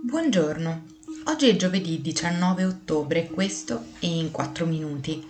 [0.00, 0.84] Buongiorno,
[1.24, 5.20] oggi è giovedì 19 ottobre, questo è in 4 minuti,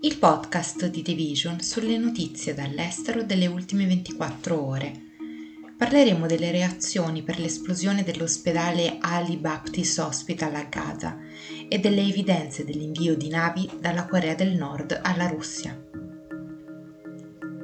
[0.00, 4.92] il podcast di Division sulle notizie dall'estero delle ultime 24 ore.
[5.78, 11.16] Parleremo delle reazioni per l'esplosione dell'ospedale Ali Baptist Hospital a Gaza
[11.68, 15.89] e delle evidenze dell'invio di navi dalla Corea del Nord alla Russia.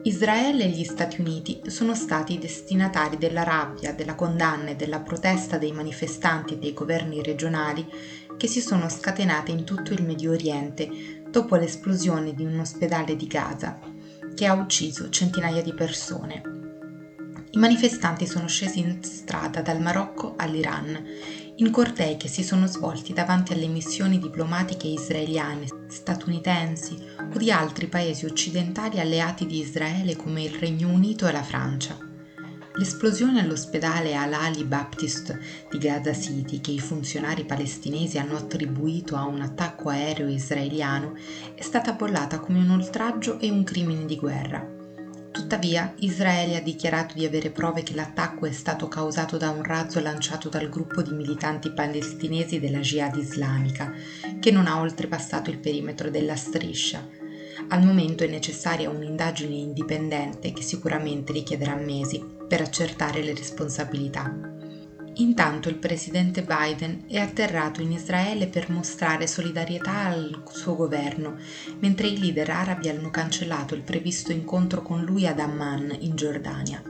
[0.07, 5.00] Israele e gli Stati Uniti sono stati i destinatari della rabbia, della condanna e della
[5.00, 7.84] protesta dei manifestanti e dei governi regionali
[8.37, 13.27] che si sono scatenate in tutto il Medio Oriente dopo l'esplosione di un ospedale di
[13.27, 13.80] Gaza
[14.32, 16.55] che ha ucciso centinaia di persone.
[17.56, 21.02] I manifestanti sono scesi in strada dal Marocco all'Iran
[21.55, 27.87] in cortei che si sono svolti davanti alle missioni diplomatiche israeliane, statunitensi o di altri
[27.87, 31.96] paesi occidentali alleati di Israele come il Regno Unito e la Francia.
[32.74, 35.38] L'esplosione all'ospedale Al-Ali Baptist
[35.70, 41.15] di Gaza City, che i funzionari palestinesi hanno attribuito a un attacco aereo israeliano,
[41.54, 44.76] è stata bollata come un oltraggio e un crimine di guerra.
[45.37, 50.01] Tuttavia, Israele ha dichiarato di avere prove che l'attacco è stato causato da un razzo
[50.01, 53.93] lanciato dal gruppo di militanti palestinesi della Jihad islamica,
[54.40, 57.06] che non ha oltrepassato il perimetro della striscia.
[57.68, 64.56] Al momento è necessaria un'indagine indipendente che sicuramente richiederà mesi per accertare le responsabilità.
[65.19, 71.36] Intanto il presidente Biden è atterrato in Israele per mostrare solidarietà al suo governo,
[71.78, 76.82] mentre i leader arabi hanno cancellato il previsto incontro con lui ad Amman, in Giordania.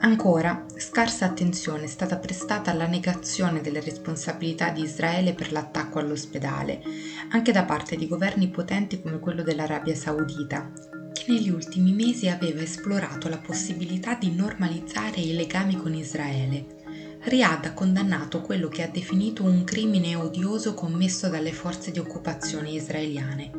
[0.00, 6.82] Ancora, scarsa attenzione è stata prestata alla negazione delle responsabilità di Israele per l'attacco all'ospedale,
[7.30, 10.72] anche da parte di governi potenti come quello dell'Arabia Saudita,
[11.12, 16.77] che negli ultimi mesi aveva esplorato la possibilità di normalizzare i legami con Israele
[17.20, 22.70] Riyadh ha condannato quello che ha definito un crimine odioso commesso dalle forze di occupazione
[22.70, 23.50] israeliane.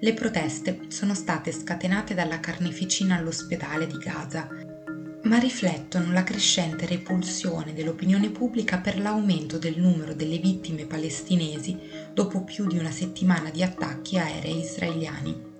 [0.00, 4.48] Le proteste sono state scatenate dalla carneficina all'ospedale di Gaza,
[5.24, 11.78] ma riflettono la crescente repulsione dell'opinione pubblica per l'aumento del numero delle vittime palestinesi
[12.14, 15.55] dopo più di una settimana di attacchi aerei israeliani.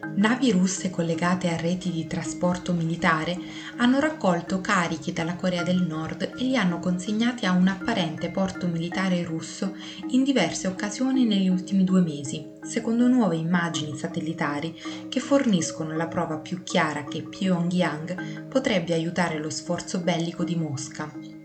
[0.00, 3.36] Navi russe collegate a reti di trasporto militare
[3.76, 8.66] hanno raccolto carichi dalla Corea del Nord e li hanno consegnati a un apparente porto
[8.66, 9.76] militare russo
[10.10, 14.74] in diverse occasioni negli ultimi due mesi, secondo nuove immagini satellitari
[15.08, 21.37] che forniscono la prova più chiara che Pyongyang potrebbe aiutare lo sforzo bellico di Mosca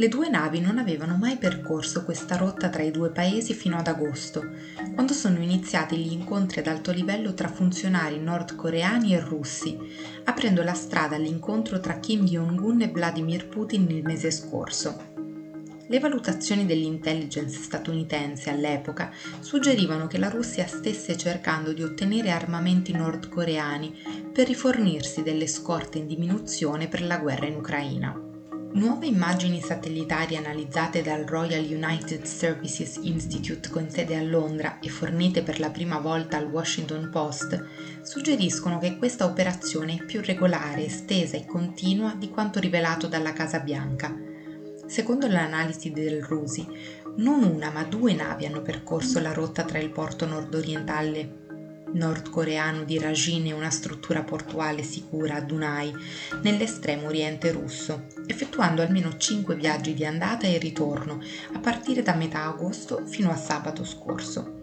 [0.00, 3.86] le due navi non avevano mai percorso questa rotta tra i due paesi fino ad
[3.86, 4.52] agosto,
[4.94, 9.76] quando sono iniziati gli incontri ad alto livello tra funzionari nordcoreani e russi,
[10.24, 15.08] aprendo la strada all'incontro tra Kim Jong-un e Vladimir Putin il mese scorso.
[15.86, 24.30] Le valutazioni dell'intelligence statunitense all'epoca suggerivano che la Russia stesse cercando di ottenere armamenti nordcoreani
[24.32, 28.28] per rifornirsi delle scorte in diminuzione per la guerra in Ucraina.
[28.72, 35.42] Nuove immagini satellitari analizzate dal Royal United Services Institute con sede a Londra e fornite
[35.42, 37.64] per la prima volta al Washington Post
[38.02, 43.58] suggeriscono che questa operazione è più regolare, estesa e continua di quanto rivelato dalla Casa
[43.58, 44.16] Bianca.
[44.86, 46.64] Secondo l'analisi del Rusi,
[47.16, 51.48] non una ma due navi hanno percorso la rotta tra il porto nordorientale
[51.92, 55.92] nordcoreano di Rajin e una struttura portuale sicura a Dunai,
[56.42, 61.20] nell'estremo oriente russo, effettuando almeno 5 viaggi di andata e ritorno
[61.52, 64.58] a partire da metà agosto fino a sabato scorso.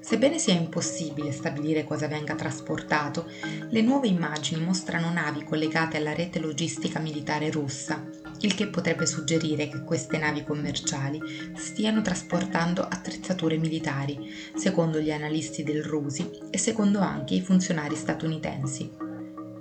[0.00, 3.30] Sebbene sia impossibile stabilire cosa venga trasportato,
[3.68, 8.02] le nuove immagini mostrano navi collegate alla rete logistica militare russa,
[8.40, 11.20] il che potrebbe suggerire che queste navi commerciali
[11.54, 19.08] stiano trasportando attrezzature militari, secondo gli analisti del Rusi e secondo anche i funzionari statunitensi.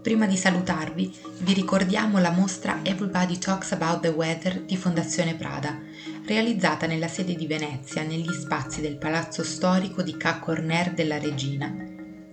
[0.02, 5.78] Prima di salutarvi, vi ricordiamo la mostra Everybody Talks About the Weather di Fondazione Prada,
[6.25, 11.75] realizzata nella sede di Venezia negli spazi del Palazzo Storico di Ca Corner della Regina.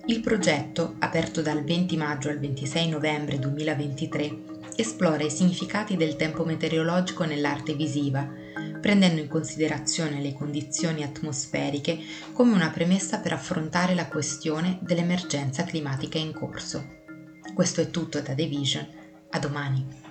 [0.05, 6.45] Il progetto, aperto dal 20 maggio al 26 novembre 2023, esplora i significati del tempo
[6.45, 8.29] meteorologico nell'arte visiva,
[8.79, 11.97] prendendo in considerazione le condizioni atmosferiche
[12.31, 16.95] come una premessa per affrontare la questione dell'emergenza climatica in corso.
[17.55, 18.87] Questo è tutto da The Vision,
[19.31, 20.06] a domani.